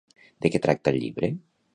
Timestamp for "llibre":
1.03-1.29